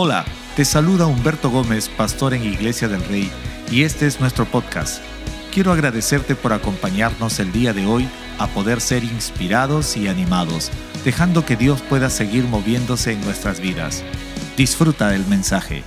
[0.00, 3.28] Hola, te saluda Humberto Gómez, pastor en Iglesia del Rey,
[3.68, 5.02] y este es nuestro podcast.
[5.52, 8.08] Quiero agradecerte por acompañarnos el día de hoy
[8.38, 10.70] a poder ser inspirados y animados,
[11.04, 14.04] dejando que Dios pueda seguir moviéndose en nuestras vidas.
[14.56, 15.82] Disfruta del mensaje.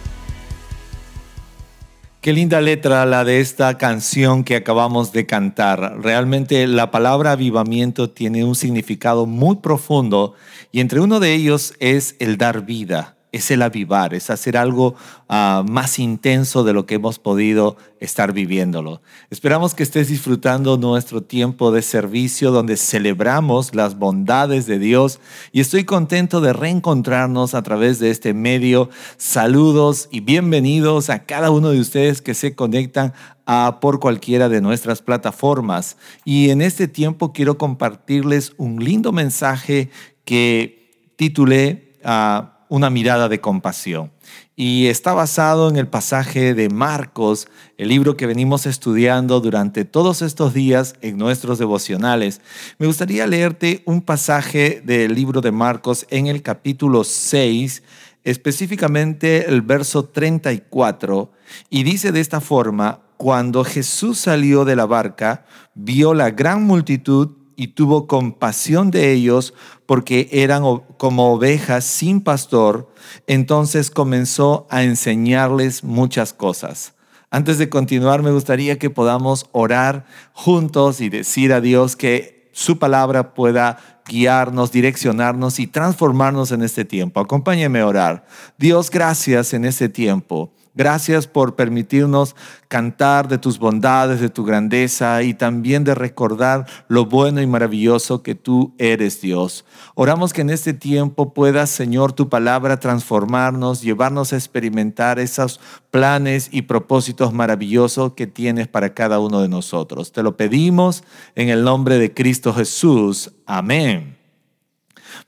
[2.19, 6.01] Qué linda letra la de esta canción que acabamos de cantar.
[6.01, 10.35] Realmente la palabra avivamiento tiene un significado muy profundo
[10.69, 14.95] y entre uno de ellos es el dar vida es el avivar, es hacer algo
[15.29, 19.01] ah, más intenso de lo que hemos podido estar viviéndolo.
[19.29, 25.19] Esperamos que estés disfrutando nuestro tiempo de servicio donde celebramos las bondades de Dios
[25.53, 28.89] y estoy contento de reencontrarnos a través de este medio.
[29.15, 33.13] Saludos y bienvenidos a cada uno de ustedes que se conectan
[33.45, 35.95] a, por cualquiera de nuestras plataformas.
[36.25, 39.89] Y en este tiempo quiero compartirles un lindo mensaje
[40.25, 41.93] que titulé...
[42.03, 44.13] ah, una mirada de compasión.
[44.55, 50.21] Y está basado en el pasaje de Marcos, el libro que venimos estudiando durante todos
[50.21, 52.39] estos días en nuestros devocionales.
[52.79, 57.83] Me gustaría leerte un pasaje del libro de Marcos en el capítulo 6,
[58.23, 61.29] específicamente el verso 34,
[61.69, 65.43] y dice de esta forma, cuando Jesús salió de la barca,
[65.75, 69.53] vio la gran multitud y tuvo compasión de ellos
[69.85, 70.63] porque eran
[70.97, 72.91] como ovejas sin pastor,
[73.27, 76.93] entonces comenzó a enseñarles muchas cosas.
[77.29, 82.77] Antes de continuar, me gustaría que podamos orar juntos y decir a Dios que su
[82.77, 87.19] palabra pueda guiarnos, direccionarnos y transformarnos en este tiempo.
[87.19, 88.25] Acompáñeme a orar.
[88.57, 90.51] Dios, gracias en este tiempo.
[90.73, 92.33] Gracias por permitirnos
[92.69, 98.23] cantar de tus bondades, de tu grandeza y también de recordar lo bueno y maravilloso
[98.23, 99.65] que tú eres Dios.
[99.95, 105.59] Oramos que en este tiempo puedas, Señor, tu palabra transformarnos, llevarnos a experimentar esos
[105.91, 110.13] planes y propósitos maravillosos que tienes para cada uno de nosotros.
[110.13, 111.03] Te lo pedimos
[111.35, 113.33] en el nombre de Cristo Jesús.
[113.45, 114.17] Amén.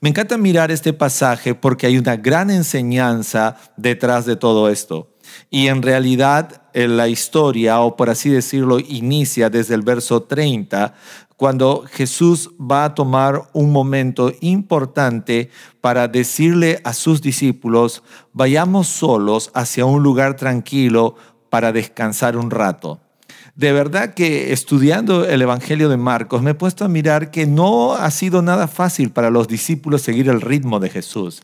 [0.00, 5.13] Me encanta mirar este pasaje porque hay una gran enseñanza detrás de todo esto.
[5.50, 10.94] Y en realidad eh, la historia, o por así decirlo, inicia desde el verso 30,
[11.36, 15.50] cuando Jesús va a tomar un momento importante
[15.80, 18.02] para decirle a sus discípulos,
[18.32, 21.16] vayamos solos hacia un lugar tranquilo
[21.50, 23.00] para descansar un rato.
[23.56, 27.94] De verdad que estudiando el Evangelio de Marcos me he puesto a mirar que no
[27.94, 31.42] ha sido nada fácil para los discípulos seguir el ritmo de Jesús.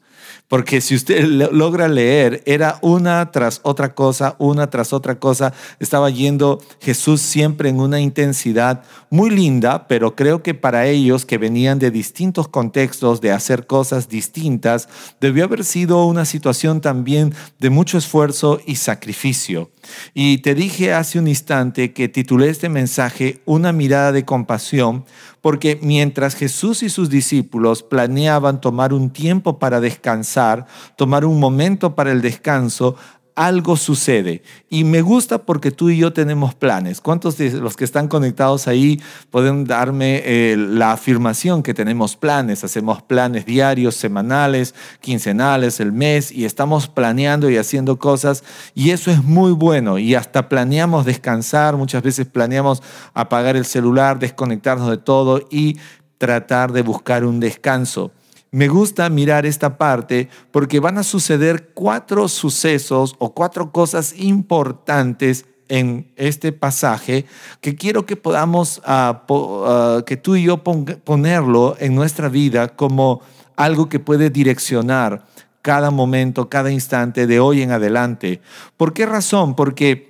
[0.50, 5.54] Porque si usted logra leer, era una tras otra cosa, una tras otra cosa.
[5.78, 11.38] Estaba yendo Jesús siempre en una intensidad muy linda, pero creo que para ellos que
[11.38, 14.88] venían de distintos contextos, de hacer cosas distintas,
[15.20, 19.70] debió haber sido una situación también de mucho esfuerzo y sacrificio.
[20.14, 25.04] Y te dije hace un instante que titulé este mensaje Una mirada de compasión
[25.40, 31.94] porque mientras Jesús y sus discípulos planeaban tomar un tiempo para descansar, tomar un momento
[31.94, 32.96] para el descanso,
[33.40, 34.42] algo sucede.
[34.68, 37.00] Y me gusta porque tú y yo tenemos planes.
[37.00, 42.64] ¿Cuántos de los que están conectados ahí pueden darme eh, la afirmación que tenemos planes?
[42.64, 48.44] Hacemos planes diarios, semanales, quincenales, el mes, y estamos planeando y haciendo cosas.
[48.74, 49.98] Y eso es muy bueno.
[49.98, 52.82] Y hasta planeamos descansar, muchas veces planeamos
[53.14, 55.78] apagar el celular, desconectarnos de todo y
[56.18, 58.12] tratar de buscar un descanso.
[58.52, 65.46] Me gusta mirar esta parte porque van a suceder cuatro sucesos o cuatro cosas importantes
[65.68, 67.26] en este pasaje
[67.60, 73.20] que quiero que podamos, ah, ah, que tú y yo ponerlo en nuestra vida como
[73.54, 75.24] algo que puede direccionar
[75.62, 78.40] cada momento, cada instante de hoy en adelante.
[78.76, 79.54] ¿Por qué razón?
[79.54, 80.09] Porque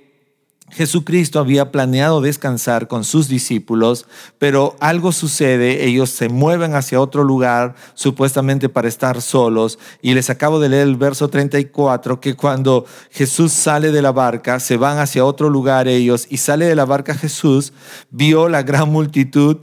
[0.71, 4.05] Jesucristo había planeado descansar con sus discípulos,
[4.39, 10.29] pero algo sucede, ellos se mueven hacia otro lugar, supuestamente para estar solos, y les
[10.29, 14.97] acabo de leer el verso 34, que cuando Jesús sale de la barca, se van
[14.97, 17.73] hacia otro lugar ellos, y sale de la barca Jesús,
[18.09, 19.57] vio la gran multitud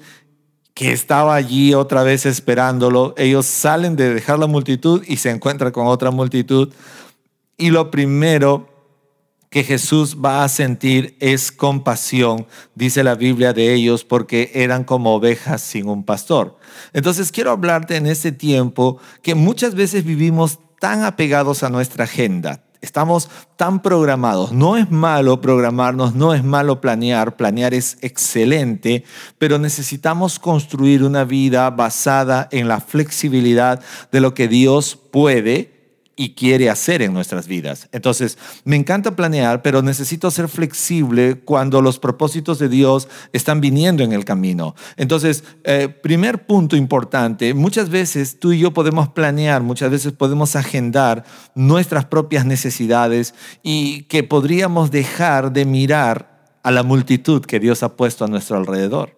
[0.75, 5.73] que estaba allí otra vez esperándolo, ellos salen de dejar la multitud y se encuentran
[5.73, 6.69] con otra multitud,
[7.57, 8.78] y lo primero
[9.51, 15.15] que Jesús va a sentir es compasión, dice la Biblia de ellos, porque eran como
[15.15, 16.59] ovejas sin un pastor.
[16.93, 22.63] Entonces quiero hablarte en este tiempo que muchas veces vivimos tan apegados a nuestra agenda,
[22.81, 24.53] estamos tan programados.
[24.53, 29.05] No es malo programarnos, no es malo planear, planear es excelente,
[29.39, 35.78] pero necesitamos construir una vida basada en la flexibilidad de lo que Dios puede
[36.19, 37.89] y quiere hacer en nuestras vidas.
[37.93, 44.03] Entonces, me encanta planear, pero necesito ser flexible cuando los propósitos de Dios están viniendo
[44.03, 44.75] en el camino.
[44.97, 50.57] Entonces, eh, primer punto importante, muchas veces tú y yo podemos planear, muchas veces podemos
[50.57, 51.25] agendar
[51.55, 53.33] nuestras propias necesidades
[53.63, 58.57] y que podríamos dejar de mirar a la multitud que Dios ha puesto a nuestro
[58.57, 59.17] alrededor.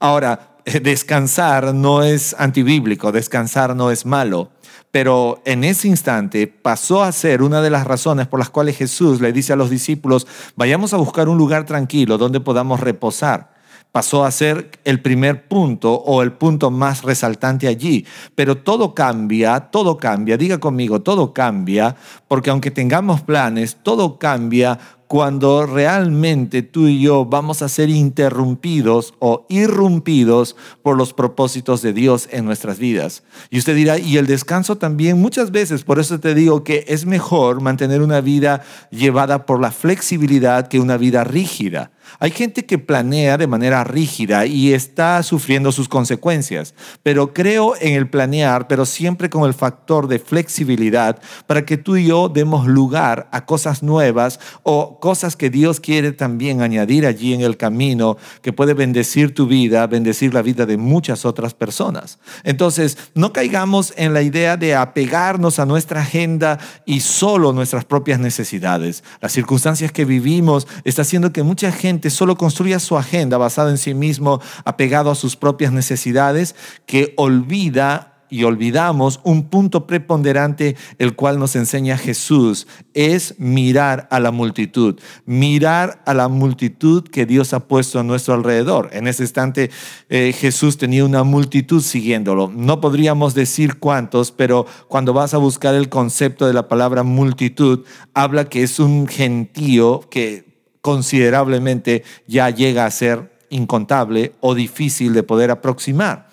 [0.00, 4.50] Ahora, descansar no es antibíblico, descansar no es malo,
[4.90, 9.20] pero en ese instante pasó a ser una de las razones por las cuales Jesús
[9.20, 10.26] le dice a los discípulos,
[10.56, 13.52] vayamos a buscar un lugar tranquilo donde podamos reposar.
[13.90, 18.04] Pasó a ser el primer punto o el punto más resaltante allí.
[18.34, 21.94] Pero todo cambia, todo cambia, diga conmigo, todo cambia,
[22.26, 24.80] porque aunque tengamos planes, todo cambia
[25.14, 31.92] cuando realmente tú y yo vamos a ser interrumpidos o irrumpidos por los propósitos de
[31.92, 33.22] Dios en nuestras vidas.
[33.48, 37.06] Y usted dirá, y el descanso también, muchas veces, por eso te digo que es
[37.06, 41.92] mejor mantener una vida llevada por la flexibilidad que una vida rígida.
[42.18, 47.94] Hay gente que planea de manera rígida y está sufriendo sus consecuencias, pero creo en
[47.94, 52.66] el planear, pero siempre con el factor de flexibilidad para que tú y yo demos
[52.66, 58.16] lugar a cosas nuevas o cosas que Dios quiere también añadir allí en el camino
[58.42, 62.18] que puede bendecir tu vida, bendecir la vida de muchas otras personas.
[62.42, 68.20] Entonces, no caigamos en la idea de apegarnos a nuestra agenda y solo nuestras propias
[68.20, 69.04] necesidades.
[69.20, 73.78] Las circunstancias que vivimos está haciendo que mucha gente solo construya su agenda basada en
[73.78, 76.54] sí mismo, apegado a sus propias necesidades,
[76.86, 84.18] que olvida y olvidamos un punto preponderante el cual nos enseña Jesús, es mirar a
[84.18, 88.90] la multitud, mirar a la multitud que Dios ha puesto a nuestro alrededor.
[88.92, 89.70] En ese instante
[90.08, 92.50] eh, Jesús tenía una multitud siguiéndolo.
[92.52, 97.84] No podríamos decir cuántos, pero cuando vas a buscar el concepto de la palabra multitud,
[98.14, 100.53] habla que es un gentío que
[100.84, 106.28] considerablemente ya llega a ser incontable o difícil de poder aproximar.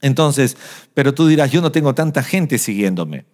[0.00, 0.56] Entonces,
[0.94, 3.26] pero tú dirás, yo no tengo tanta gente siguiéndome.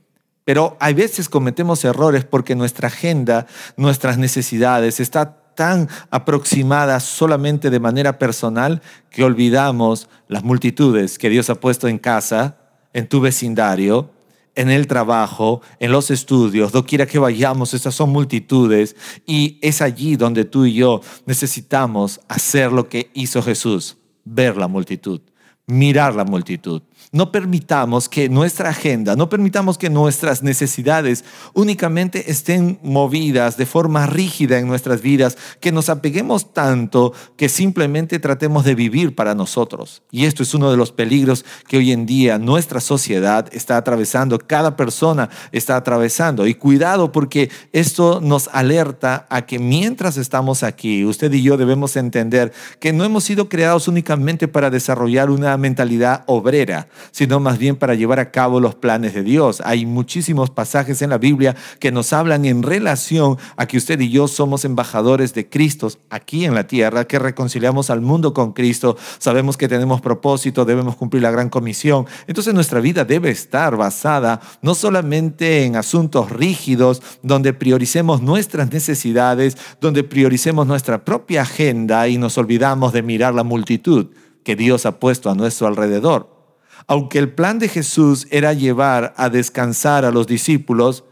[0.44, 7.79] Pero hay veces cometemos errores porque nuestra agenda, nuestras necesidades está tan aproximada solamente de
[7.79, 12.56] manera personal que olvidamos las multitudes que Dios ha puesto en casa,
[12.93, 14.11] en tu vecindario,
[14.55, 20.17] en el trabajo, en los estudios, doquiera que vayamos, estas son multitudes y es allí
[20.17, 25.20] donde tú y yo necesitamos hacer lo que hizo Jesús, ver la multitud,
[25.67, 26.82] mirar la multitud.
[27.12, 31.25] No permitamos que nuestra agenda, no permitamos que nuestras necesidades
[31.55, 38.19] únicamente estén movidas de forma rígida en nuestras vidas, que nos apeguemos tanto que simplemente
[38.19, 40.02] tratemos de vivir para nosotros.
[40.11, 44.38] Y esto es uno de los peligros que hoy en día nuestra sociedad está atravesando,
[44.38, 46.47] cada persona está atravesando.
[46.47, 51.97] Y cuidado porque esto nos alerta a que mientras estamos aquí, usted y yo debemos
[51.97, 57.77] entender que no hemos sido creados únicamente para desarrollar una mentalidad obrera, sino más bien
[57.77, 59.63] para llevar a cabo los planes de Dios.
[59.65, 64.11] Hay muchísimos pasajes en la Biblia que nos hablan en relación a que usted y
[64.11, 68.97] yo somos embajadores de Cristo aquí en la tierra, que reconciliamos al mundo con Cristo,
[69.19, 72.07] sabemos que tenemos propósito, debemos cumplir la gran comisión.
[72.27, 79.57] Entonces nuestra vida debe estar basada no solamente en asuntos rígidos, donde prioricemos nuestras necesidades,
[79.81, 84.09] donde prioricemos nuestra propia agenda y nos olvidamos de mirar la multitud
[84.45, 86.39] que Dios ha puesto a nuestro alrededor.
[86.87, 91.05] Aunque el plan de Jesús era llevar a descansar a los discípulos,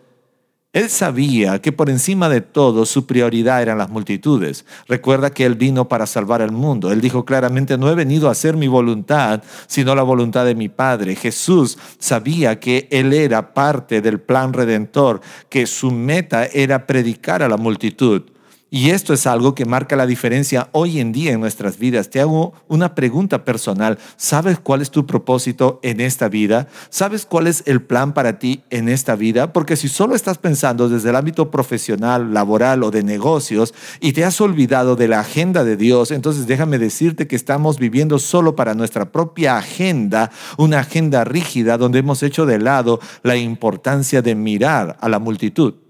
[0.74, 4.66] él sabía que por encima de todo su prioridad eran las multitudes.
[4.86, 6.92] Recuerda que Él vino para salvar al mundo.
[6.92, 10.68] Él dijo claramente, no he venido a hacer mi voluntad, sino la voluntad de mi
[10.68, 11.16] Padre.
[11.16, 17.48] Jesús sabía que Él era parte del plan redentor, que su meta era predicar a
[17.48, 18.22] la multitud.
[18.70, 22.10] Y esto es algo que marca la diferencia hoy en día en nuestras vidas.
[22.10, 23.98] Te hago una pregunta personal.
[24.18, 26.68] ¿Sabes cuál es tu propósito en esta vida?
[26.90, 29.54] ¿Sabes cuál es el plan para ti en esta vida?
[29.54, 34.26] Porque si solo estás pensando desde el ámbito profesional, laboral o de negocios y te
[34.26, 38.74] has olvidado de la agenda de Dios, entonces déjame decirte que estamos viviendo solo para
[38.74, 44.98] nuestra propia agenda, una agenda rígida donde hemos hecho de lado la importancia de mirar
[45.00, 45.87] a la multitud.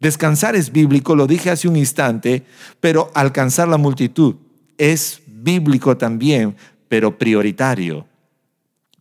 [0.00, 2.44] Descansar es bíblico, lo dije hace un instante,
[2.80, 4.36] pero alcanzar la multitud
[4.76, 6.56] es bíblico también,
[6.88, 8.06] pero prioritario.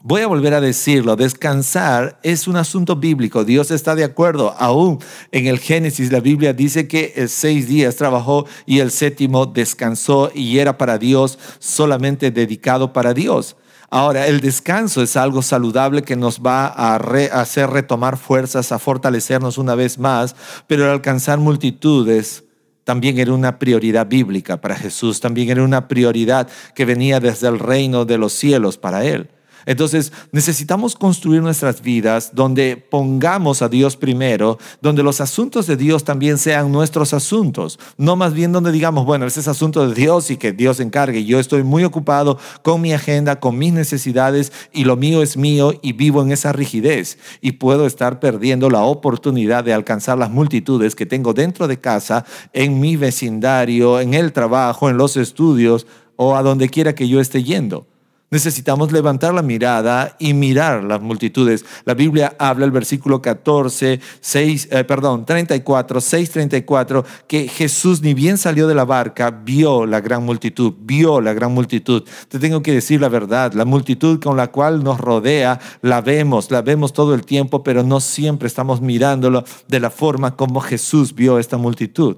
[0.02, 5.00] Voy a volver a decirlo, descansar es un asunto bíblico, Dios está de acuerdo, aún
[5.32, 10.32] en el Génesis la Biblia dice que el seis días trabajó y el séptimo descansó
[10.34, 13.58] y era para Dios, solamente dedicado para Dios.
[13.90, 19.58] Ahora, el descanso es algo saludable que nos va a, hacer retomar fuerzas, a fortalecernos
[19.58, 20.36] una vez más,
[20.68, 22.44] pero alcanzar multitudes
[22.84, 27.60] también era una prioridad bíblica para Jesús, también era una prioridad que venía desde el
[27.60, 29.30] reino de los cielos para él.
[29.68, 36.06] Entonces necesitamos construir nuestras vidas donde pongamos a Dios primero, donde los asuntos de Dios
[36.06, 40.32] también sean nuestros asuntos, no más bien donde digamos, bueno, ese es asunto de Dios
[40.32, 41.26] y que Dios encargue.
[41.26, 45.74] Yo estoy muy ocupado con mi agenda, con mis necesidades y lo mío es mío
[45.82, 50.96] y vivo en esa rigidez y puedo estar perdiendo la oportunidad de alcanzar las multitudes
[50.96, 56.38] que tengo dentro de casa, en mi vecindario, en el trabajo, en los estudios o
[56.38, 57.86] a donde quiera que yo esté yendo.
[58.30, 61.64] Necesitamos levantar la mirada y mirar las multitudes.
[61.86, 68.14] La Biblia habla el versículo 14, 6, eh, perdón, 34, 6, 34, que Jesús ni
[68.14, 72.04] bien salió de la barca, vio la gran multitud, vio la gran multitud.
[72.28, 76.52] Te tengo que decir la verdad, la multitud con la cual nos rodea, la vemos,
[76.52, 81.16] la vemos todo el tiempo, pero no siempre estamos mirándolo de la forma como Jesús
[81.16, 82.18] vio esta multitud.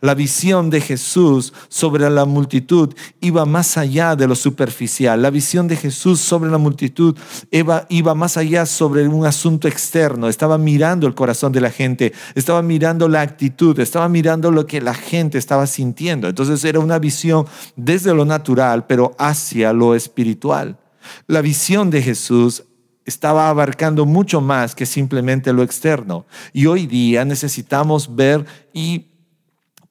[0.00, 5.20] La visión de Jesús sobre la multitud iba más allá de lo superficial.
[5.20, 7.16] La visión de Jesús sobre la multitud
[7.50, 10.28] iba, más allá sobre un asunto externo.
[10.28, 14.80] Estaba mirando el corazón de la gente, estaba mirando la actitud, estaba mirando lo que
[14.80, 16.28] la gente estaba sintiendo.
[16.28, 20.78] Entonces era una visión desde lo natural, pero hacia lo espiritual.
[21.26, 22.64] La visión de Jesús
[23.04, 26.26] estaba abarcando mucho más que simplemente lo externo.
[26.52, 29.09] Y hoy día necesitamos ver y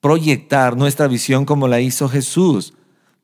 [0.01, 2.73] proyectar nuestra visión como la hizo Jesús,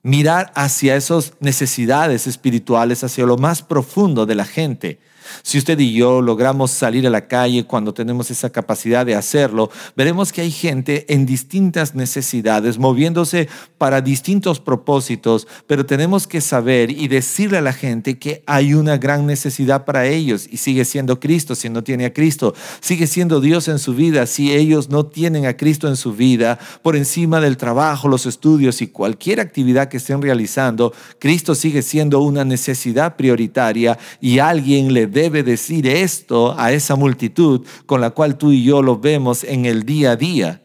[0.04, 5.00] mirar hacia esas necesidades espirituales, hacia lo más profundo de la gente
[5.44, 9.70] si usted y yo logramos salir a la calle cuando tenemos esa capacidad de hacerlo,
[9.96, 16.92] veremos que hay gente en distintas necesidades, moviéndose para distintos propósitos, pero tenemos que saber
[16.92, 21.20] y decirle a la gente que hay una gran necesidad para ellos y sigue siendo
[21.20, 25.06] Cristo si no tiene a Cristo, sigue siendo Dios en su vida si ellos no
[25.06, 29.90] tienen a Cristo en su vida, por encima del trabajo, los estudios y cualquier actividad
[29.90, 36.54] que estén realizando, Cristo sigue siendo una necesidad prioritaria y alguien le debe decir esto
[36.60, 40.16] a esa multitud con la cual tú y yo lo vemos en el día a
[40.18, 40.65] día.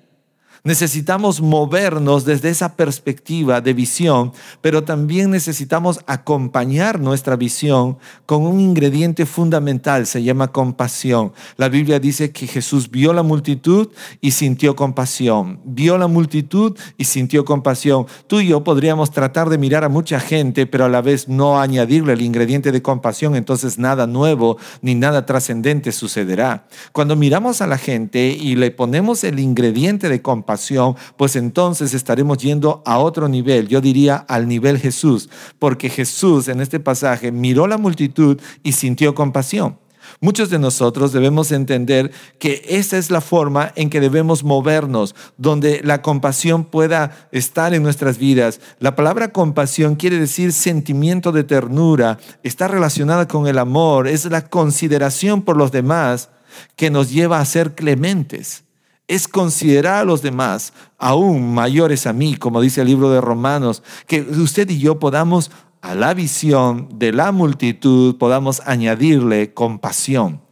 [0.62, 8.60] Necesitamos movernos desde esa perspectiva de visión, pero también necesitamos acompañar nuestra visión con un
[8.60, 11.32] ingrediente fundamental, se llama compasión.
[11.56, 13.88] La Biblia dice que Jesús vio la multitud
[14.20, 15.60] y sintió compasión.
[15.64, 18.06] Vio la multitud y sintió compasión.
[18.26, 21.58] Tú y yo podríamos tratar de mirar a mucha gente, pero a la vez no
[21.58, 26.66] añadirle el ingrediente de compasión, entonces nada nuevo ni nada trascendente sucederá.
[26.92, 30.49] Cuando miramos a la gente y le ponemos el ingrediente de compasión,
[31.16, 35.28] pues entonces estaremos yendo a otro nivel, yo diría al nivel Jesús,
[35.58, 39.78] porque Jesús en este pasaje miró la multitud y sintió compasión.
[40.20, 45.80] Muchos de nosotros debemos entender que esa es la forma en que debemos movernos, donde
[45.84, 48.60] la compasión pueda estar en nuestras vidas.
[48.80, 54.48] La palabra compasión quiere decir sentimiento de ternura, está relacionada con el amor, es la
[54.48, 56.30] consideración por los demás
[56.76, 58.64] que nos lleva a ser clementes
[59.10, 63.82] es considerar a los demás aún mayores a mí, como dice el libro de Romanos,
[64.06, 65.50] que usted y yo podamos
[65.80, 70.42] a la visión de la multitud, podamos añadirle compasión.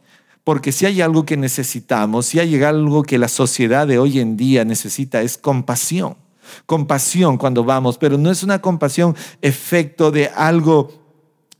[0.43, 4.35] Porque si hay algo que necesitamos, si hay algo que la sociedad de hoy en
[4.35, 6.17] día necesita, es compasión.
[6.65, 10.98] Compasión cuando vamos, pero no es una compasión efecto de algo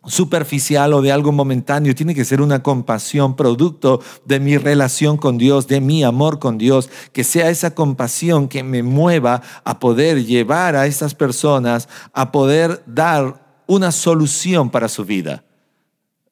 [0.05, 5.37] superficial o de algo momentáneo, tiene que ser una compasión producto de mi relación con
[5.37, 10.25] Dios, de mi amor con Dios, que sea esa compasión que me mueva a poder
[10.25, 15.43] llevar a esas personas a poder dar una solución para su vida.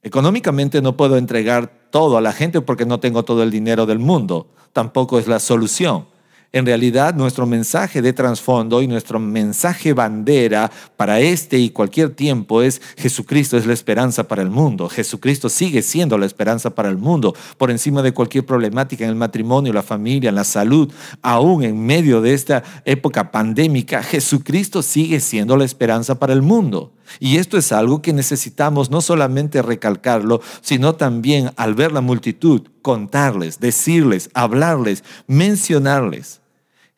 [0.01, 3.99] Económicamente no puedo entregar todo a la gente porque no tengo todo el dinero del
[3.99, 6.05] mundo, tampoco es la solución
[6.53, 12.61] en realidad, nuestro mensaje de trasfondo y nuestro mensaje bandera para este y cualquier tiempo
[12.61, 14.87] es Jesucristo es la esperanza para el mundo.
[14.87, 19.15] Jesucristo sigue siendo la esperanza para el mundo, por encima de cualquier problemática en el
[19.15, 25.57] matrimonio, la familia, la salud, aún en medio de esta época pandémica, Jesucristo sigue siendo
[25.57, 26.93] la esperanza para el mundo.
[27.19, 32.67] Y esto es algo que necesitamos no solamente recalcarlo, sino también al ver la multitud,
[32.81, 36.41] contarles, decirles, hablarles, mencionarles,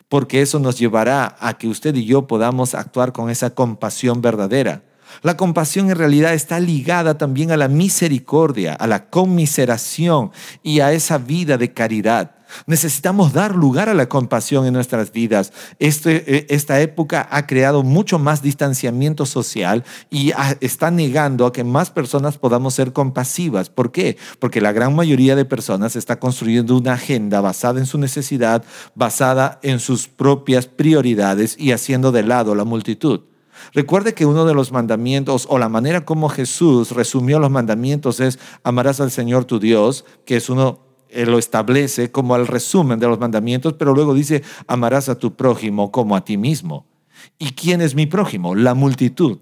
[0.08, 4.84] porque eso nos llevará a que usted y yo podamos actuar con esa compasión verdadera.
[5.22, 10.32] La compasión en realidad está ligada también a la misericordia, a la conmiseración
[10.63, 12.36] y a esa vida de caridad.
[12.65, 15.53] Necesitamos dar lugar a la compasión en nuestras vidas.
[15.79, 21.63] Este, eh, esta época ha creado mucho más distanciamiento social y está negando a que
[21.63, 23.70] más personas podamos ser compasivas.
[23.70, 24.18] ¿Por qué?
[24.39, 28.63] Porque la gran mayoría de personas está construyendo una agenda basada en su necesidad,
[28.96, 33.22] basada en sus propias prioridades y haciendo de lado la multitud.
[33.74, 38.39] Recuerde que uno de los mandamientos o la manera como Jesús resumió los mandamientos es
[38.63, 43.20] amarás al Señor tu Dios, que es uno lo establece como el resumen de los
[43.20, 46.86] mandamientos, pero luego dice, amarás a tu prójimo como a ti mismo.
[47.38, 48.56] ¿Y quién es mi prójimo?
[48.56, 49.39] La multitud.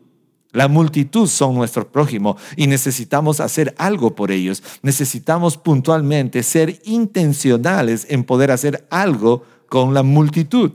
[0.52, 4.64] La multitud son nuestro prójimo y necesitamos hacer algo por ellos.
[4.82, 10.72] Necesitamos puntualmente ser intencionales en poder hacer algo con la multitud.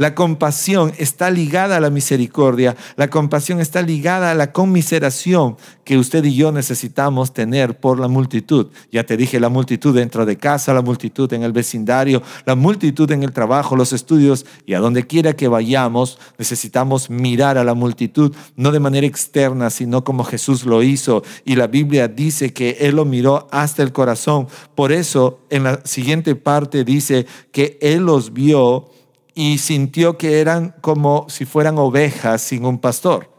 [0.00, 5.98] La compasión está ligada a la misericordia, la compasión está ligada a la conmiseración que
[5.98, 8.68] usted y yo necesitamos tener por la multitud.
[8.90, 13.10] Ya te dije, la multitud dentro de casa, la multitud en el vecindario, la multitud
[13.10, 17.74] en el trabajo, los estudios y a donde quiera que vayamos, necesitamos mirar a la
[17.74, 21.22] multitud, no de manera externa, sino como Jesús lo hizo.
[21.44, 24.48] Y la Biblia dice que Él lo miró hasta el corazón.
[24.74, 28.88] Por eso, en la siguiente parte dice que Él los vio
[29.34, 33.30] y sintió que eran como si fueran ovejas sin un pastor.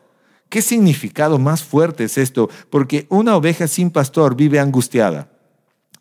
[0.50, 2.50] ¿Qué significado más fuerte es esto?
[2.69, 5.29] Porque una oveja sin pastor vive angustiada.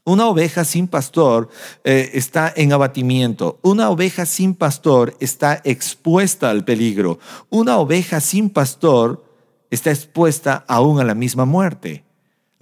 [0.05, 1.51] Una oveja sin pastor
[1.85, 3.61] eh, está en abatimiento.
[3.63, 7.19] Una oveja sin pastor está expuesta al peligro.
[7.49, 9.25] Una oveja sin pastor
[9.71, 12.05] está expuesta aún a la misma muerte.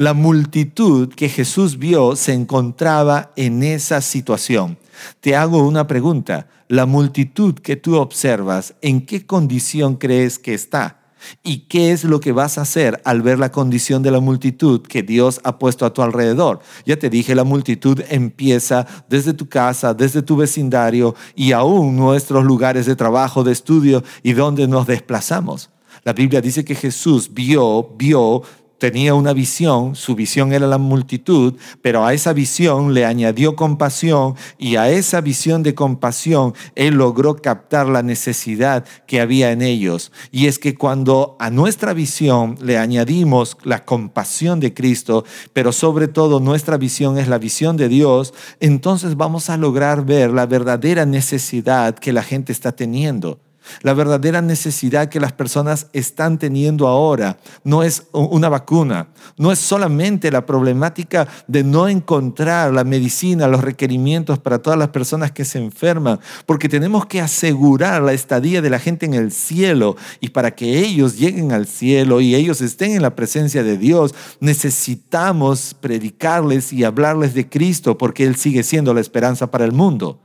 [0.00, 4.78] La multitud que Jesús vio se encontraba en esa situación.
[5.18, 6.46] Te hago una pregunta.
[6.68, 11.00] La multitud que tú observas, ¿en qué condición crees que está?
[11.42, 14.82] ¿Y qué es lo que vas a hacer al ver la condición de la multitud
[14.82, 16.60] que Dios ha puesto a tu alrededor?
[16.86, 22.44] Ya te dije, la multitud empieza desde tu casa, desde tu vecindario y aún nuestros
[22.44, 25.70] lugares de trabajo, de estudio y donde nos desplazamos.
[26.04, 28.44] La Biblia dice que Jesús vio, vio
[28.78, 34.34] tenía una visión, su visión era la multitud, pero a esa visión le añadió compasión
[34.58, 40.12] y a esa visión de compasión él logró captar la necesidad que había en ellos.
[40.30, 46.08] Y es que cuando a nuestra visión le añadimos la compasión de Cristo, pero sobre
[46.08, 51.04] todo nuestra visión es la visión de Dios, entonces vamos a lograr ver la verdadera
[51.04, 53.40] necesidad que la gente está teniendo.
[53.82, 59.58] La verdadera necesidad que las personas están teniendo ahora no es una vacuna, no es
[59.58, 65.44] solamente la problemática de no encontrar la medicina, los requerimientos para todas las personas que
[65.44, 70.30] se enferman, porque tenemos que asegurar la estadía de la gente en el cielo y
[70.30, 75.74] para que ellos lleguen al cielo y ellos estén en la presencia de Dios, necesitamos
[75.80, 80.18] predicarles y hablarles de Cristo porque Él sigue siendo la esperanza para el mundo.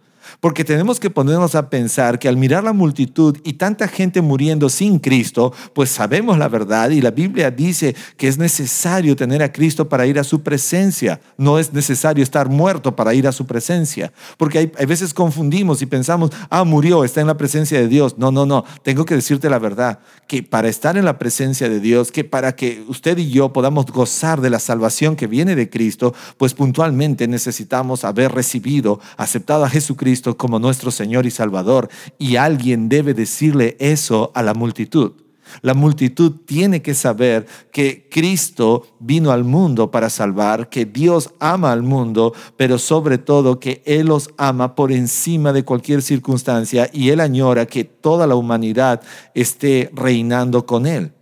[0.44, 4.68] Porque tenemos que ponernos a pensar que al mirar la multitud y tanta gente muriendo
[4.68, 9.54] sin Cristo, pues sabemos la verdad y la Biblia dice que es necesario tener a
[9.54, 11.22] Cristo para ir a su presencia.
[11.38, 14.12] No es necesario estar muerto para ir a su presencia.
[14.36, 18.18] Porque hay, veces confundimos y pensamos, ah, murió, está en la presencia de Dios.
[18.18, 18.66] No, no, no.
[18.82, 22.54] Tengo que decirte la verdad, que para estar en la presencia de Dios, que para
[22.54, 27.30] que usted y yo podamos gozar de la salvación que viene de Cristo, pues puntualmente
[27.30, 33.76] necesitamos haber recibido, aceptado a Jesucristo como nuestro Señor y Salvador y alguien debe decirle
[33.80, 35.14] eso a la multitud.
[35.62, 41.72] La multitud tiene que saber que Cristo vino al mundo para salvar, que Dios ama
[41.72, 47.10] al mundo, pero sobre todo que Él los ama por encima de cualquier circunstancia y
[47.10, 49.02] Él añora que toda la humanidad
[49.36, 51.14] esté reinando con Él.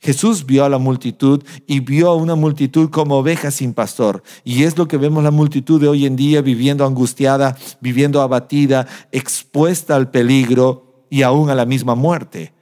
[0.00, 4.22] Jesús vio a la multitud y vio a una multitud como ovejas sin pastor.
[4.44, 8.86] Y es lo que vemos la multitud de hoy en día viviendo angustiada, viviendo abatida,
[9.10, 12.52] expuesta al peligro y aún a la misma muerte.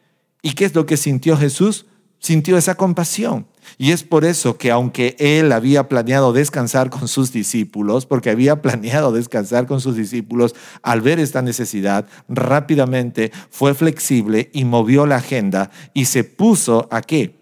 [0.42, 1.86] ¿Y qué es lo que sintió Jesús?
[2.18, 3.46] Sintió esa compasión.
[3.78, 8.62] Y es por eso que aunque él había planeado descansar con sus discípulos, porque había
[8.62, 15.16] planeado descansar con sus discípulos, al ver esta necesidad, rápidamente fue flexible y movió la
[15.16, 17.36] agenda y se puso a qué?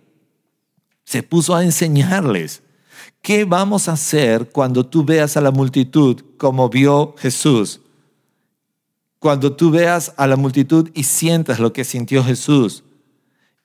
[1.04, 2.62] Se puso a enseñarles.
[3.20, 7.80] ¿Qué vamos a hacer cuando tú veas a la multitud como vio Jesús?
[9.18, 12.84] Cuando tú veas a la multitud y sientas lo que sintió Jesús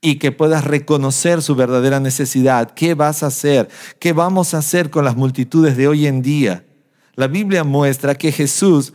[0.01, 2.71] y que puedas reconocer su verdadera necesidad.
[2.71, 3.69] ¿Qué vas a hacer?
[3.99, 6.65] ¿Qué vamos a hacer con las multitudes de hoy en día?
[7.15, 8.93] La Biblia muestra que Jesús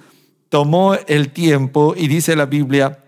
[0.48, 3.04] tomó el tiempo y dice la Biblia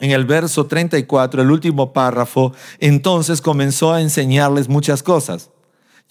[0.00, 5.50] en el verso 34, el último párrafo, entonces comenzó a enseñarles muchas cosas.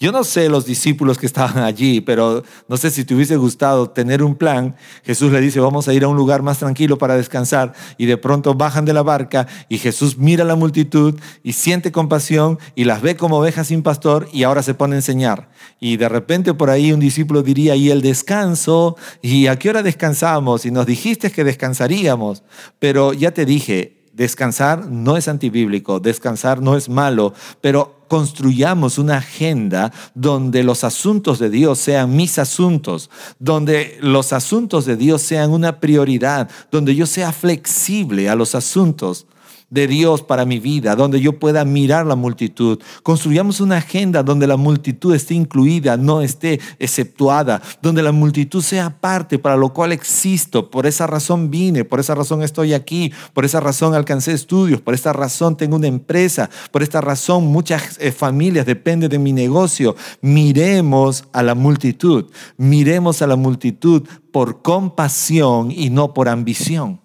[0.04, 3.88] Yo no sé los discípulos que estaban allí, pero no sé si te hubiese gustado
[3.88, 4.76] tener un plan.
[5.02, 7.72] Jesús le dice, vamos a ir a un lugar más tranquilo para descansar.
[7.96, 11.90] Y de pronto bajan de la barca y Jesús mira a la multitud y siente
[11.90, 15.48] compasión y las ve como ovejas sin pastor y ahora se pone a enseñar.
[15.80, 18.98] Y de repente por ahí un discípulo diría, ¿y el descanso?
[19.22, 20.66] ¿Y a qué hora descansamos?
[20.66, 22.42] Y nos dijiste que descansaríamos.
[22.78, 29.18] Pero ya te dije, descansar no es antibíblico, descansar no es malo, pero construyamos una
[29.18, 35.50] agenda donde los asuntos de Dios sean mis asuntos, donde los asuntos de Dios sean
[35.50, 39.26] una prioridad, donde yo sea flexible a los asuntos
[39.74, 42.78] de Dios para mi vida, donde yo pueda mirar la multitud.
[43.02, 49.00] Construyamos una agenda donde la multitud esté incluida, no esté exceptuada, donde la multitud sea
[49.00, 50.70] parte para lo cual existo.
[50.70, 54.94] Por esa razón vine, por esa razón estoy aquí, por esa razón alcancé estudios, por
[54.94, 59.96] esta razón tengo una empresa, por esta razón muchas eh, familias dependen de mi negocio.
[60.20, 67.03] Miremos a la multitud, miremos a la multitud por compasión y no por ambición.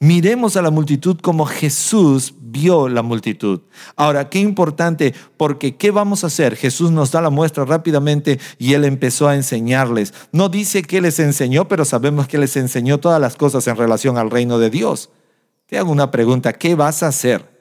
[0.00, 3.62] Miremos a la multitud como Jesús vio la multitud.
[3.96, 6.54] Ahora, qué importante, porque ¿qué vamos a hacer?
[6.54, 10.14] Jesús nos da la muestra rápidamente y él empezó a enseñarles.
[10.30, 14.18] No dice que les enseñó, pero sabemos que les enseñó todas las cosas en relación
[14.18, 15.10] al reino de Dios.
[15.66, 17.57] Te hago una pregunta, ¿qué vas a hacer?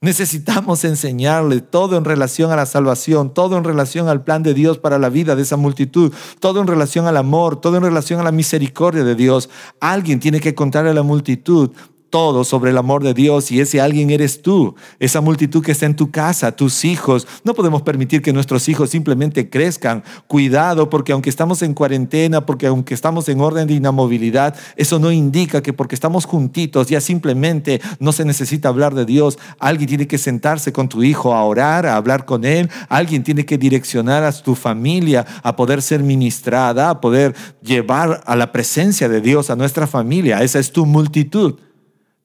[0.00, 4.78] Necesitamos enseñarle todo en relación a la salvación, todo en relación al plan de Dios
[4.78, 8.22] para la vida de esa multitud, todo en relación al amor, todo en relación a
[8.22, 9.50] la misericordia de Dios.
[9.80, 11.72] Alguien tiene que contarle a la multitud
[12.10, 15.86] todo sobre el amor de Dios y ese alguien eres tú, esa multitud que está
[15.86, 17.26] en tu casa, tus hijos.
[17.44, 20.02] No podemos permitir que nuestros hijos simplemente crezcan.
[20.26, 25.12] Cuidado, porque aunque estamos en cuarentena, porque aunque estamos en orden de inamovilidad, eso no
[25.12, 29.38] indica que porque estamos juntitos ya simplemente no se necesita hablar de Dios.
[29.58, 32.70] Alguien tiene que sentarse con tu hijo a orar, a hablar con él.
[32.88, 38.36] Alguien tiene que direccionar a tu familia a poder ser ministrada, a poder llevar a
[38.36, 40.42] la presencia de Dios a nuestra familia.
[40.42, 41.56] Esa es tu multitud.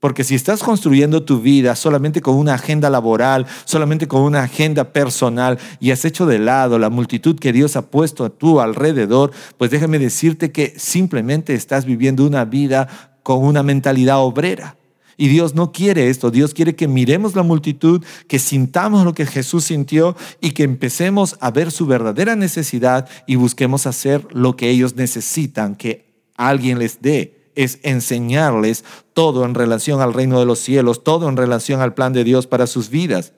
[0.03, 4.91] Porque si estás construyendo tu vida solamente con una agenda laboral, solamente con una agenda
[4.91, 9.31] personal y has hecho de lado la multitud que Dios ha puesto a tu alrededor,
[9.57, 14.75] pues déjame decirte que simplemente estás viviendo una vida con una mentalidad obrera.
[15.15, 19.25] Y Dios no quiere esto, Dios quiere que miremos la multitud, que sintamos lo que
[19.25, 24.69] Jesús sintió y que empecemos a ver su verdadera necesidad y busquemos hacer lo que
[24.69, 30.59] ellos necesitan que alguien les dé es enseñarles todo en relación al reino de los
[30.59, 33.33] cielos, todo en relación al plan de Dios para sus vidas.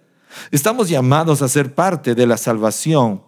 [0.52, 3.22] Estamos llamados a ser parte de la salvación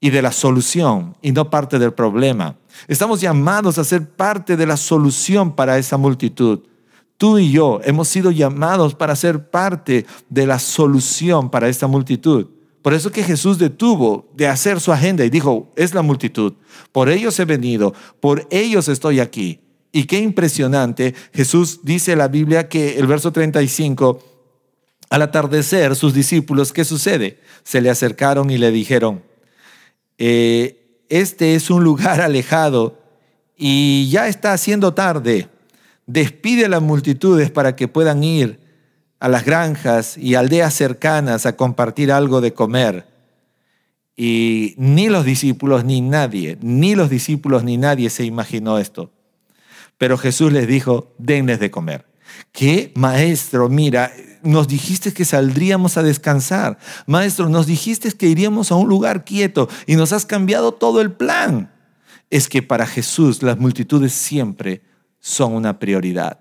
[0.00, 2.56] y de la solución y no parte del problema.
[2.88, 6.60] Estamos llamados a ser parte de la solución para esa multitud.
[7.16, 12.48] Tú y yo hemos sido llamados para ser parte de la solución para esta multitud.
[12.82, 16.54] Por eso que Jesús detuvo de hacer su agenda y dijo, es la multitud,
[16.90, 19.60] por ellos he venido, por ellos estoy aquí.
[19.92, 24.20] Y qué impresionante, Jesús dice en la Biblia que el verso 35,
[25.10, 27.38] al atardecer sus discípulos, ¿qué sucede?
[27.62, 29.22] Se le acercaron y le dijeron,
[30.16, 32.98] eh, este es un lugar alejado
[33.54, 35.48] y ya está haciendo tarde.
[36.06, 38.60] Despide a las multitudes para que puedan ir
[39.20, 43.06] a las granjas y aldeas cercanas a compartir algo de comer.
[44.16, 49.11] Y ni los discípulos ni nadie, ni los discípulos ni nadie se imaginó esto.
[50.02, 52.04] Pero Jesús les dijo, denles de comer.
[52.50, 52.90] ¿Qué?
[52.96, 54.12] Maestro, mira,
[54.42, 56.76] nos dijiste que saldríamos a descansar.
[57.06, 61.12] Maestro, nos dijiste que iríamos a un lugar quieto y nos has cambiado todo el
[61.12, 61.72] plan.
[62.30, 64.82] Es que para Jesús las multitudes siempre
[65.20, 66.40] son una prioridad.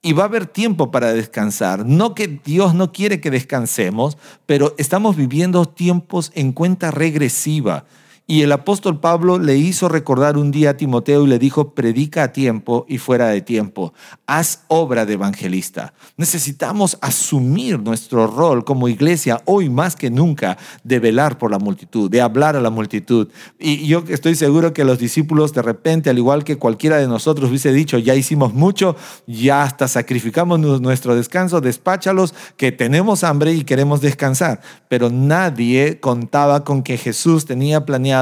[0.00, 1.84] Y va a haber tiempo para descansar.
[1.84, 7.84] No que Dios no quiere que descansemos, pero estamos viviendo tiempos en cuenta regresiva.
[8.26, 12.22] Y el apóstol Pablo le hizo recordar un día a Timoteo y le dijo, predica
[12.22, 13.92] a tiempo y fuera de tiempo,
[14.26, 15.92] haz obra de evangelista.
[16.16, 22.10] Necesitamos asumir nuestro rol como iglesia hoy más que nunca de velar por la multitud,
[22.10, 23.28] de hablar a la multitud.
[23.58, 27.50] Y yo estoy seguro que los discípulos de repente, al igual que cualquiera de nosotros
[27.50, 33.64] hubiese dicho, ya hicimos mucho, ya hasta sacrificamos nuestro descanso, despáchalos, que tenemos hambre y
[33.64, 34.62] queremos descansar.
[34.88, 38.13] Pero nadie contaba con que Jesús tenía planeado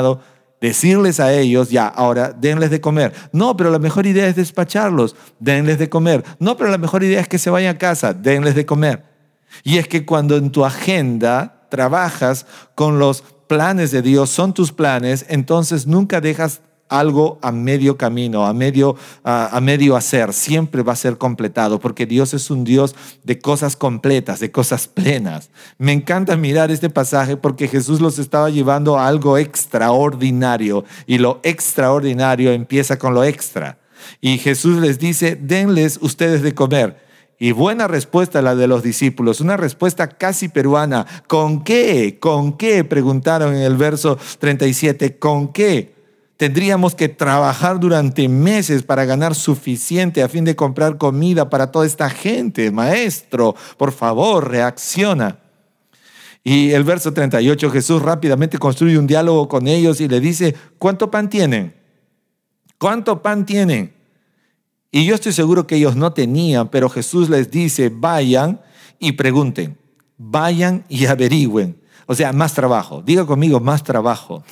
[0.60, 3.12] decirles a ellos, ya, ahora denles de comer.
[3.32, 6.24] No, pero la mejor idea es despacharlos, denles de comer.
[6.38, 9.04] No, pero la mejor idea es que se vayan a casa, denles de comer.
[9.64, 14.72] Y es que cuando en tu agenda trabajas con los planes de Dios, son tus
[14.72, 16.62] planes, entonces nunca dejas
[16.98, 18.96] algo a medio camino, a medio,
[19.60, 24.40] medio hacer, siempre va a ser completado, porque Dios es un Dios de cosas completas,
[24.40, 25.50] de cosas plenas.
[25.78, 31.40] Me encanta mirar este pasaje porque Jesús los estaba llevando a algo extraordinario y lo
[31.42, 33.78] extraordinario empieza con lo extra.
[34.20, 36.96] Y Jesús les dice, denles ustedes de comer.
[37.38, 41.06] Y buena respuesta la de los discípulos, una respuesta casi peruana.
[41.26, 42.18] ¿Con qué?
[42.20, 42.84] ¿Con qué?
[42.84, 45.18] Preguntaron en el verso 37.
[45.18, 45.91] ¿Con qué?
[46.42, 51.86] Tendríamos que trabajar durante meses para ganar suficiente a fin de comprar comida para toda
[51.86, 52.72] esta gente.
[52.72, 55.38] Maestro, por favor, reacciona.
[56.42, 61.12] Y el verso 38, Jesús rápidamente construye un diálogo con ellos y le dice, ¿cuánto
[61.12, 61.76] pan tienen?
[62.76, 63.94] ¿Cuánto pan tienen?
[64.90, 68.60] Y yo estoy seguro que ellos no tenían, pero Jesús les dice, vayan
[68.98, 69.78] y pregunten,
[70.18, 71.80] vayan y averigüen.
[72.06, 73.00] O sea, más trabajo.
[73.00, 74.42] Diga conmigo, más trabajo.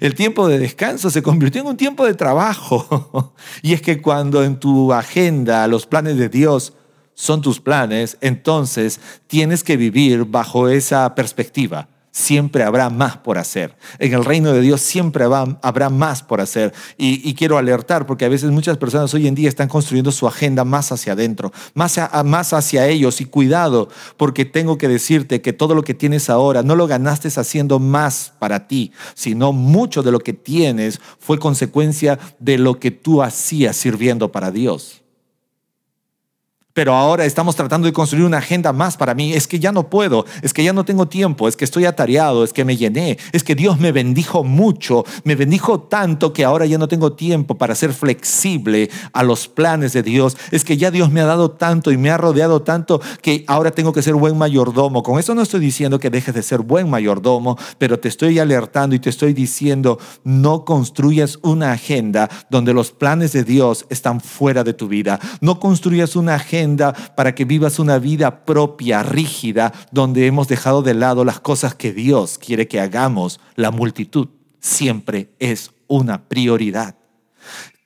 [0.00, 3.34] El tiempo de descanso se convirtió en un tiempo de trabajo.
[3.62, 6.74] Y es que cuando en tu agenda los planes de Dios
[7.14, 13.76] son tus planes, entonces tienes que vivir bajo esa perspectiva siempre habrá más por hacer.
[13.98, 16.72] En el reino de Dios siempre habrá más por hacer.
[16.96, 20.64] Y, quiero alertar porque a veces muchas personas hoy en día están construyendo su agenda
[20.64, 23.20] más hacia adentro, más, más hacia ellos.
[23.20, 27.28] Y cuidado, porque tengo que decirte que todo lo que tienes ahora no lo ganaste
[27.34, 32.92] haciendo más para ti, sino mucho de lo que tienes fue consecuencia de lo que
[32.92, 35.03] tú hacías sirviendo para Dios.
[36.74, 39.32] Pero ahora estamos tratando de construir una agenda más para mí.
[39.32, 42.42] Es que ya no puedo, es que ya no tengo tiempo, es que estoy atareado,
[42.42, 46.66] es que me llené, es que Dios me bendijo mucho, me bendijo tanto que ahora
[46.66, 50.36] ya no tengo tiempo para ser flexible a los planes de Dios.
[50.50, 53.70] Es que ya Dios me ha dado tanto y me ha rodeado tanto que ahora
[53.70, 55.04] tengo que ser buen mayordomo.
[55.04, 58.96] Con eso no estoy diciendo que dejes de ser buen mayordomo, pero te estoy alertando
[58.96, 64.64] y te estoy diciendo, no construyas una agenda donde los planes de Dios están fuera
[64.64, 65.20] de tu vida.
[65.40, 66.63] No construyas una agenda
[67.14, 71.92] para que vivas una vida propia, rígida, donde hemos dejado de lado las cosas que
[71.92, 73.40] Dios quiere que hagamos.
[73.54, 74.28] La multitud
[74.60, 76.96] siempre es una prioridad.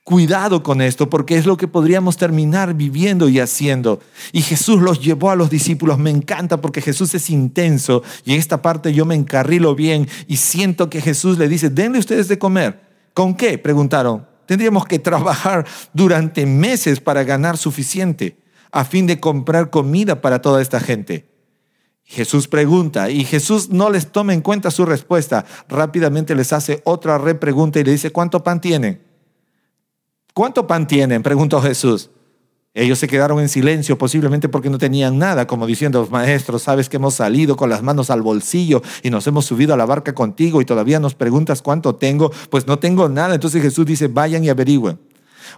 [0.04, 4.00] Cuidado con esto porque es lo que podríamos terminar viviendo y haciendo.
[4.32, 5.98] Y Jesús los llevó a los discípulos.
[5.98, 10.38] Me encanta porque Jesús es intenso y en esta parte yo me encarrilo bien y
[10.38, 12.80] siento que Jesús le dice, denle ustedes de comer.
[13.12, 13.58] ¿Con qué?
[13.58, 14.26] Preguntaron.
[14.46, 18.38] Tendríamos que trabajar durante meses para ganar suficiente
[18.70, 21.28] a fin de comprar comida para toda esta gente.
[22.04, 25.44] Jesús pregunta y Jesús no les toma en cuenta su respuesta.
[25.68, 29.02] Rápidamente les hace otra repregunta y le dice, ¿cuánto pan tienen?
[30.32, 31.22] ¿Cuánto pan tienen?
[31.22, 32.10] Preguntó Jesús.
[32.72, 36.96] Ellos se quedaron en silencio, posiblemente porque no tenían nada, como diciendo, maestros, sabes que
[36.96, 40.62] hemos salido con las manos al bolsillo y nos hemos subido a la barca contigo
[40.62, 43.34] y todavía nos preguntas cuánto tengo, pues no tengo nada.
[43.34, 44.98] Entonces Jesús dice, vayan y averigüen.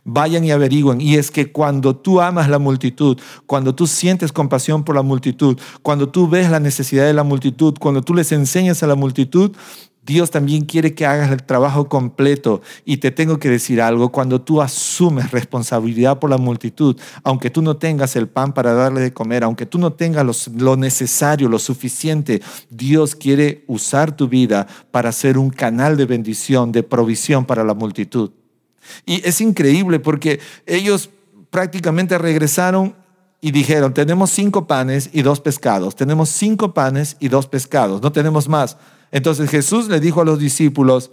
[0.05, 1.00] Vayan y averigüen.
[1.00, 5.59] Y es que cuando tú amas la multitud, cuando tú sientes compasión por la multitud,
[5.83, 9.53] cuando tú ves la necesidad de la multitud, cuando tú les enseñas a la multitud,
[10.03, 12.62] Dios también quiere que hagas el trabajo completo.
[12.85, 17.62] Y te tengo que decir algo, cuando tú asumes responsabilidad por la multitud, aunque tú
[17.62, 21.59] no tengas el pan para darle de comer, aunque tú no tengas lo necesario, lo
[21.59, 27.62] suficiente, Dios quiere usar tu vida para ser un canal de bendición, de provisión para
[27.62, 28.31] la multitud.
[29.07, 31.11] Y es increíble porque ellos
[31.51, 32.95] prácticamente regresaron
[33.40, 38.12] y dijeron, tenemos cinco panes y dos pescados, tenemos cinco panes y dos pescados, no
[38.12, 38.77] tenemos más.
[39.11, 41.11] Entonces Jesús le dijo a los discípulos,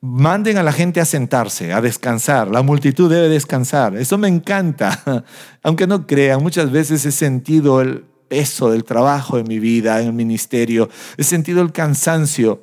[0.00, 3.96] manden a la gente a sentarse, a descansar, la multitud debe descansar.
[3.96, 5.24] Eso me encanta,
[5.62, 10.08] aunque no crean, muchas veces he sentido el peso del trabajo en mi vida, en
[10.08, 12.62] el ministerio, he sentido el cansancio,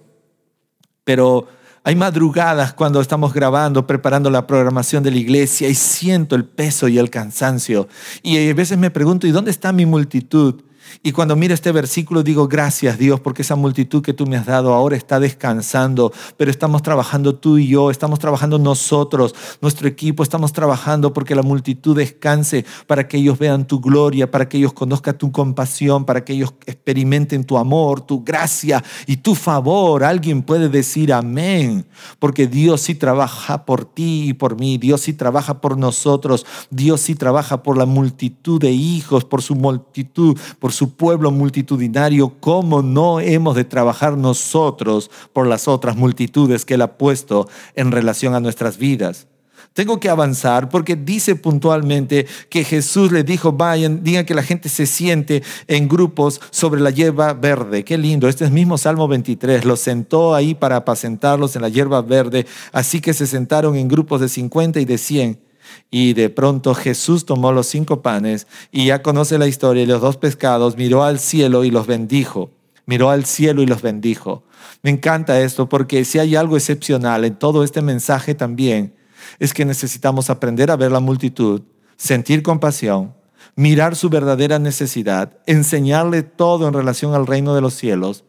[1.03, 1.47] pero
[1.88, 6.88] hay madrugadas cuando estamos grabando, preparando la programación de la iglesia y siento el peso
[6.88, 7.88] y el cansancio.
[8.24, 10.63] Y a veces me pregunto, ¿y dónde está mi multitud?
[11.04, 14.45] Y cuando miro este versículo digo, gracias Dios, porque esa multitud que tú me has
[14.45, 20.24] dado ahora está descansando, pero estamos trabajando tú y yo, estamos trabajando nosotros, nuestro equipo,
[20.24, 24.74] estamos trabajando porque la multitud descanse, para que ellos vean tu gloria, para que ellos
[24.74, 30.04] conozcan tu compasión, para que ellos experimenten tu amor, tu gracia y tu favor.
[30.04, 31.86] Alguien puede decir amén,
[32.19, 37.02] porque Dios sí trabaja por ti y por mí, Dios sí trabaja por nosotros, Dios
[37.02, 42.81] sí trabaja por la multitud de hijos, por su multitud, por su pueblo multitudinario, ¿cómo
[42.83, 48.35] no hemos de trabajar nosotros por las otras multitudes que Él ha puesto en relación
[48.35, 49.27] a nuestras vidas?
[49.73, 54.69] Tengo que avanzar porque dice puntualmente que Jesús le dijo, vayan, digan que la gente
[54.69, 57.83] se siente en grupos sobre la hierba verde.
[57.83, 59.65] Qué lindo, este es mismo Salmo 23.
[59.65, 64.21] Los sentó ahí para apacentarlos en la hierba verde, así que se sentaron en grupos
[64.21, 65.44] de 50 y de 100.
[65.91, 70.02] Y de pronto Jesús tomó los cinco panes y ya conoce la historia y los
[70.02, 72.52] dos pescados, miró al cielo y los bendijo.
[72.86, 74.43] Miró al cielo y los bendijo.
[74.84, 78.93] Me encanta esto porque si hay algo excepcional en todo este mensaje también,
[79.39, 81.62] es que necesitamos aprender a ver la multitud,
[81.98, 83.13] sentir compasión,
[83.56, 88.24] mirar su verdadera necesidad, enseñarle todo en relación al reino de los cielos.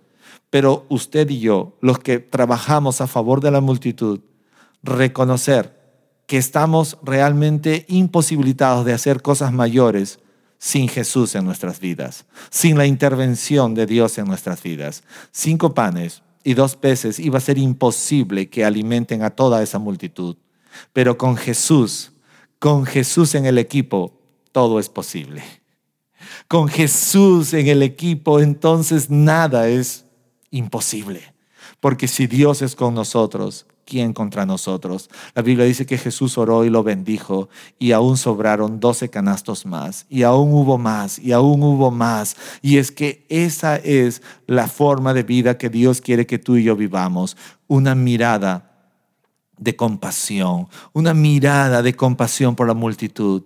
[0.51, 4.21] Pero usted y yo, los que trabajamos a favor de la multitud,
[4.83, 5.76] reconocer
[6.27, 10.19] que estamos realmente imposibilitados de hacer cosas mayores
[10.59, 15.05] sin Jesús en nuestras vidas, sin la intervención de Dios en nuestras vidas.
[15.31, 20.37] Cinco panes y dos peces iba a ser imposible que alimenten a toda esa multitud.
[20.93, 22.13] Pero con Jesús,
[22.59, 24.21] con Jesús en el equipo,
[24.53, 25.43] todo es posible.
[26.49, 30.05] Con Jesús en el equipo, entonces nada es
[30.51, 31.35] imposible.
[31.81, 35.09] Porque si Dios es con nosotros, ¿quién contra nosotros?
[35.35, 40.05] La Biblia dice que Jesús oró y lo bendijo y aún sobraron doce canastos más
[40.11, 42.37] y aún hubo más y aún hubo más.
[42.61, 46.65] Y es que esa es la forma de vida que Dios quiere que tú y
[46.65, 47.37] yo vivamos.
[47.69, 48.76] Una mirada
[49.59, 53.43] de compasión, una mirada de compasión por la multitud.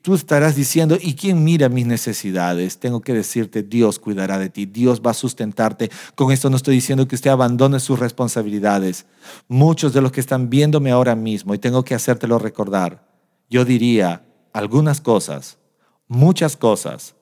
[0.00, 2.78] Tú estarás diciendo, ¿y quién mira mis necesidades?
[2.78, 5.90] Tengo que decirte, Dios cuidará de ti, Dios va a sustentarte.
[6.14, 9.06] Con esto no estoy diciendo que usted abandone sus responsabilidades.
[9.48, 13.06] Muchos de los que están viéndome ahora mismo, y tengo que hacértelo recordar,
[13.50, 15.58] yo diría algunas cosas,
[16.06, 17.14] muchas cosas,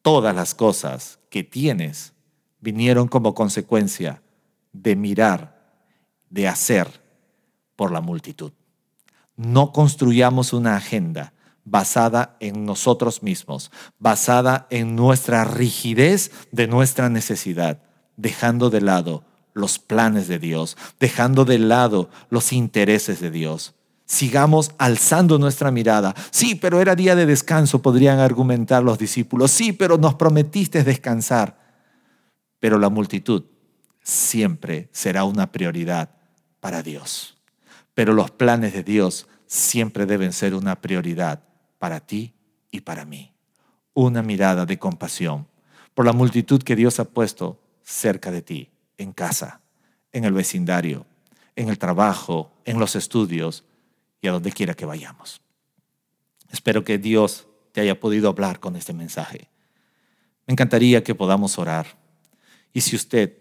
[0.00, 2.14] todas las cosas que tienes
[2.60, 4.22] vinieron como consecuencia
[4.72, 5.62] de mirar,
[6.30, 7.03] de hacer
[7.76, 8.52] por la multitud.
[9.36, 11.32] No construyamos una agenda
[11.64, 17.82] basada en nosotros mismos, basada en nuestra rigidez de nuestra necesidad,
[18.16, 23.74] dejando de lado los planes de Dios, dejando de lado los intereses de Dios.
[24.06, 26.14] Sigamos alzando nuestra mirada.
[26.30, 29.50] Sí, pero era día de descanso, podrían argumentar los discípulos.
[29.50, 31.58] Sí, pero nos prometiste descansar.
[32.60, 33.44] Pero la multitud
[34.02, 36.10] siempre será una prioridad
[36.60, 37.33] para Dios.
[37.94, 41.44] Pero los planes de Dios siempre deben ser una prioridad
[41.78, 42.34] para ti
[42.70, 43.32] y para mí.
[43.94, 45.46] Una mirada de compasión
[45.94, 49.60] por la multitud que Dios ha puesto cerca de ti, en casa,
[50.12, 51.06] en el vecindario,
[51.56, 53.64] en el trabajo, en los estudios
[54.20, 55.40] y a donde quiera que vayamos.
[56.50, 59.48] Espero que Dios te haya podido hablar con este mensaje.
[60.46, 61.98] Me encantaría que podamos orar.
[62.72, 63.38] Y si usted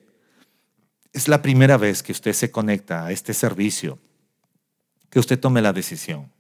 [1.12, 4.00] es la primera vez que usted se conecta a este servicio,
[5.14, 6.32] que usted tome la decisión.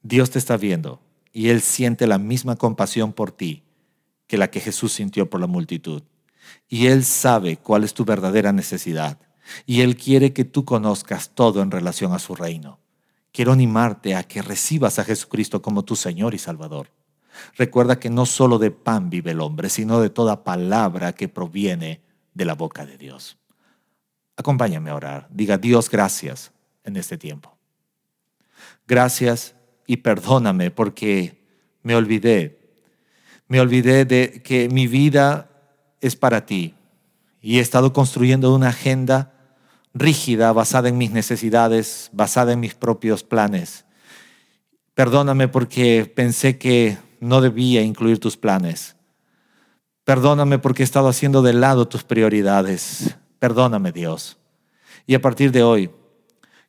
[0.00, 1.00] Dios te está viendo
[1.32, 3.64] y Él siente la misma compasión por ti
[4.28, 6.04] que la que Jesús sintió por la multitud.
[6.68, 9.18] Y Él sabe cuál es tu verdadera necesidad.
[9.66, 12.78] Y Él quiere que tú conozcas todo en relación a su reino.
[13.32, 16.92] Quiero animarte a que recibas a Jesucristo como tu Señor y Salvador.
[17.56, 22.02] Recuerda que no solo de pan vive el hombre, sino de toda palabra que proviene
[22.34, 23.36] de la boca de Dios.
[24.36, 25.26] Acompáñame a orar.
[25.28, 26.52] Diga Dios gracias
[26.84, 27.59] en este tiempo.
[28.90, 29.54] Gracias
[29.86, 31.44] y perdóname porque
[31.84, 32.58] me olvidé.
[33.46, 35.48] Me olvidé de que mi vida
[36.00, 36.74] es para ti
[37.40, 39.32] y he estado construyendo una agenda
[39.94, 43.84] rígida basada en mis necesidades, basada en mis propios planes.
[44.94, 48.96] Perdóname porque pensé que no debía incluir tus planes.
[50.02, 53.14] Perdóname porque he estado haciendo de lado tus prioridades.
[53.38, 54.36] Perdóname Dios.
[55.06, 55.92] Y a partir de hoy,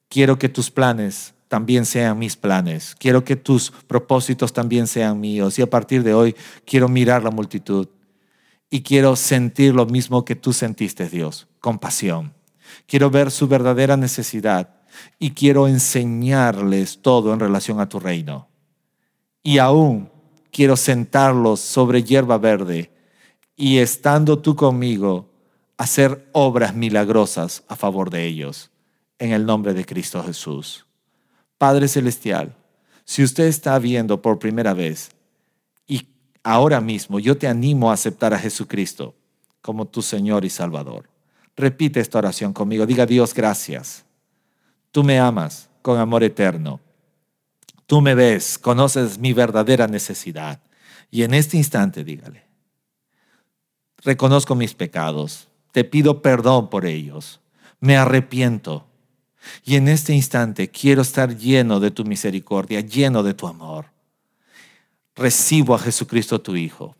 [0.07, 2.95] quiero que tus planes también sean mis planes.
[2.97, 5.59] Quiero que tus propósitos también sean míos.
[5.59, 6.33] Y a partir de hoy
[6.65, 7.89] quiero mirar la multitud
[8.69, 12.33] y quiero sentir lo mismo que tú sentiste, Dios, compasión.
[12.87, 14.75] Quiero ver su verdadera necesidad
[15.19, 18.47] y quiero enseñarles todo en relación a tu reino.
[19.43, 20.09] Y aún
[20.51, 22.93] quiero sentarlos sobre hierba verde
[23.57, 25.33] y estando tú conmigo,
[25.77, 28.71] hacer obras milagrosas a favor de ellos.
[29.19, 30.85] En el nombre de Cristo Jesús.
[31.61, 32.55] Padre Celestial,
[33.05, 35.11] si usted está viendo por primera vez
[35.85, 36.07] y
[36.41, 39.13] ahora mismo yo te animo a aceptar a Jesucristo
[39.61, 41.07] como tu Señor y Salvador,
[41.55, 42.87] repite esta oración conmigo.
[42.87, 44.05] Diga Dios, gracias.
[44.89, 46.79] Tú me amas con amor eterno.
[47.85, 50.63] Tú me ves, conoces mi verdadera necesidad.
[51.11, 52.43] Y en este instante dígale,
[53.97, 57.39] reconozco mis pecados, te pido perdón por ellos,
[57.79, 58.87] me arrepiento
[59.63, 63.87] Y en este instante quiero estar lleno de tu misericordia, lleno de tu amor.
[65.15, 66.95] Recibo a Jesucristo tu Hijo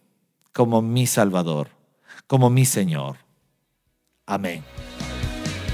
[0.53, 1.69] como mi Salvador,
[2.27, 3.17] como mi Señor.
[4.25, 4.63] Amén.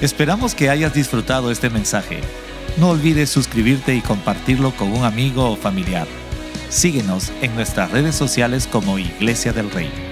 [0.00, 2.20] Esperamos que hayas disfrutado este mensaje.
[2.78, 6.06] No olvides suscribirte y compartirlo con un amigo o familiar.
[6.68, 10.07] Síguenos en nuestras redes sociales como Iglesia del Rey.